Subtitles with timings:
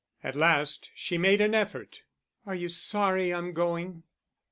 [0.23, 2.01] At last she made an effort.
[2.47, 4.01] "Are you sorry I'm going?"